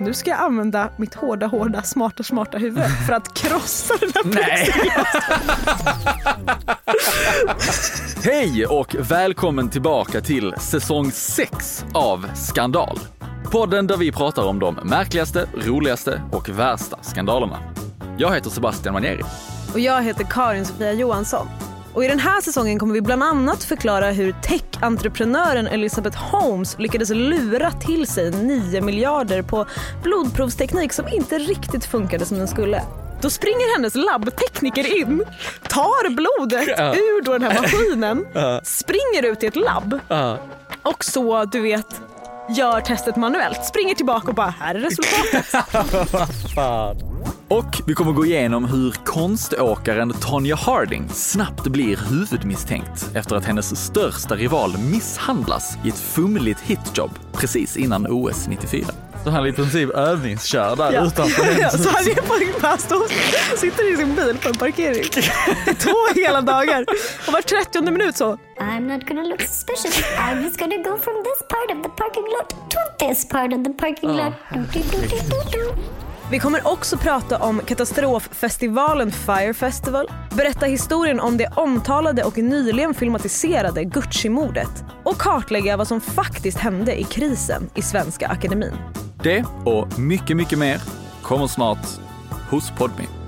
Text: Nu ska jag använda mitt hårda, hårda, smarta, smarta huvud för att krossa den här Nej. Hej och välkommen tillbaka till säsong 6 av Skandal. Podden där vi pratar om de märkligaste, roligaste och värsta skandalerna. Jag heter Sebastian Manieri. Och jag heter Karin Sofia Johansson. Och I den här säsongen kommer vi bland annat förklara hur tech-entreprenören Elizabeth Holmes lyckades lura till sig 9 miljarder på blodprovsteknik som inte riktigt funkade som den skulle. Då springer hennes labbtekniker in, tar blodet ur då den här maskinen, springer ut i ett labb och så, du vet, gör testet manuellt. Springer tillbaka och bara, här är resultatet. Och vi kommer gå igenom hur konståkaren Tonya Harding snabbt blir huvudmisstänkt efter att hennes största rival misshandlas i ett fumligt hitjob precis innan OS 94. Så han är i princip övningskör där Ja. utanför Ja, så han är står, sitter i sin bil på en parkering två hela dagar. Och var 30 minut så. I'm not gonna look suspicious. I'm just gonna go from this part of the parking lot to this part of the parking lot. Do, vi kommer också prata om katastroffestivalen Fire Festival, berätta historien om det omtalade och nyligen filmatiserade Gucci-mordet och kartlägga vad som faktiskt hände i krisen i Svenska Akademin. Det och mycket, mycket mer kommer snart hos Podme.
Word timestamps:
Nu 0.00 0.14
ska 0.14 0.30
jag 0.30 0.40
använda 0.40 0.90
mitt 0.96 1.14
hårda, 1.14 1.46
hårda, 1.46 1.82
smarta, 1.82 2.22
smarta 2.22 2.58
huvud 2.58 2.84
för 3.06 3.12
att 3.12 3.34
krossa 3.34 3.94
den 4.00 4.10
här 4.14 4.24
Nej. 4.24 4.72
Hej 8.24 8.66
och 8.66 8.96
välkommen 8.98 9.70
tillbaka 9.70 10.20
till 10.20 10.54
säsong 10.58 11.10
6 11.12 11.84
av 11.92 12.26
Skandal. 12.34 12.98
Podden 13.52 13.86
där 13.86 13.96
vi 13.96 14.12
pratar 14.12 14.46
om 14.46 14.58
de 14.58 14.74
märkligaste, 14.74 15.48
roligaste 15.66 16.22
och 16.32 16.48
värsta 16.48 16.98
skandalerna. 17.02 17.58
Jag 18.18 18.34
heter 18.34 18.50
Sebastian 18.50 18.92
Manieri. 18.92 19.22
Och 19.72 19.80
jag 19.80 20.02
heter 20.02 20.24
Karin 20.24 20.64
Sofia 20.64 20.92
Johansson. 20.92 21.46
Och 21.94 22.04
I 22.04 22.08
den 22.08 22.18
här 22.18 22.40
säsongen 22.40 22.78
kommer 22.78 22.94
vi 22.94 23.00
bland 23.00 23.22
annat 23.22 23.64
förklara 23.64 24.10
hur 24.10 24.32
tech-entreprenören 24.42 25.66
Elizabeth 25.66 26.18
Holmes 26.18 26.78
lyckades 26.78 27.10
lura 27.10 27.70
till 27.70 28.06
sig 28.06 28.30
9 28.30 28.80
miljarder 28.80 29.42
på 29.42 29.66
blodprovsteknik 30.02 30.92
som 30.92 31.08
inte 31.08 31.38
riktigt 31.38 31.84
funkade 31.84 32.26
som 32.26 32.38
den 32.38 32.48
skulle. 32.48 32.82
Då 33.20 33.30
springer 33.30 33.76
hennes 33.76 33.94
labbtekniker 33.94 34.96
in, 34.98 35.24
tar 35.68 36.10
blodet 36.10 36.68
ur 36.78 37.24
då 37.24 37.32
den 37.32 37.42
här 37.42 37.62
maskinen, 37.62 38.26
springer 38.64 39.32
ut 39.32 39.42
i 39.42 39.46
ett 39.46 39.56
labb 39.56 40.00
och 40.82 41.04
så, 41.04 41.44
du 41.44 41.60
vet, 41.60 42.00
gör 42.50 42.80
testet 42.80 43.16
manuellt. 43.16 43.64
Springer 43.64 43.94
tillbaka 43.94 44.28
och 44.28 44.34
bara, 44.34 44.54
här 44.60 44.74
är 44.74 44.80
resultatet. 44.80 45.46
Och 47.54 47.82
vi 47.86 47.94
kommer 47.94 48.12
gå 48.12 48.26
igenom 48.26 48.64
hur 48.64 48.90
konståkaren 49.04 50.12
Tonya 50.12 50.56
Harding 50.56 51.08
snabbt 51.08 51.66
blir 51.66 51.96
huvudmisstänkt 51.96 53.10
efter 53.14 53.36
att 53.36 53.44
hennes 53.44 53.84
största 53.84 54.34
rival 54.34 54.78
misshandlas 54.78 55.78
i 55.84 55.88
ett 55.88 55.98
fumligt 55.98 56.60
hitjob 56.60 57.10
precis 57.32 57.76
innan 57.76 58.06
OS 58.10 58.48
94. 58.48 58.86
Så 59.24 59.30
han 59.30 59.44
är 59.44 59.48
i 59.48 59.52
princip 59.52 59.90
övningskör 59.90 60.76
där 60.76 60.92
Ja. 60.92 61.06
utanför 61.06 61.44
Ja, 61.60 61.70
så 61.70 61.88
han 61.88 62.04
är 62.06 62.76
står, 62.76 63.56
sitter 63.56 63.92
i 63.92 63.96
sin 63.96 64.14
bil 64.14 64.38
på 64.42 64.48
en 64.48 64.54
parkering 64.54 65.04
två 65.78 65.96
hela 66.14 66.40
dagar. 66.40 66.84
Och 67.26 67.32
var 67.32 67.42
30 67.42 67.82
minut 67.82 68.16
så. 68.16 68.38
I'm 68.60 68.80
not 68.80 69.08
gonna 69.08 69.22
look 69.22 69.40
suspicious. 69.40 70.04
I'm 70.18 70.42
just 70.42 70.58
gonna 70.58 70.76
go 70.76 70.98
from 70.98 71.14
this 71.24 71.40
part 71.48 71.76
of 71.76 71.82
the 71.82 71.88
parking 72.02 72.24
lot 72.24 72.48
to 72.70 73.06
this 73.06 73.28
part 73.28 73.52
of 73.52 73.64
the 73.64 73.72
parking 73.72 74.10
lot. 74.16 74.32
Do, 74.72 74.80
vi 76.34 76.40
kommer 76.40 76.68
också 76.68 76.96
prata 76.96 77.38
om 77.38 77.60
katastroffestivalen 77.66 79.12
Fire 79.12 79.54
Festival, 79.54 80.06
berätta 80.36 80.66
historien 80.66 81.20
om 81.20 81.36
det 81.36 81.46
omtalade 81.56 82.24
och 82.24 82.38
nyligen 82.38 82.94
filmatiserade 82.94 83.84
Gucci-mordet 83.84 84.84
och 85.02 85.16
kartlägga 85.16 85.76
vad 85.76 85.88
som 85.88 86.00
faktiskt 86.00 86.58
hände 86.58 87.00
i 87.00 87.04
krisen 87.04 87.70
i 87.74 87.82
Svenska 87.82 88.28
Akademin. 88.28 88.74
Det 89.22 89.44
och 89.64 89.98
mycket, 89.98 90.36
mycket 90.36 90.58
mer 90.58 90.80
kommer 91.22 91.46
snart 91.46 91.86
hos 92.50 92.70
Podme. 92.70 93.23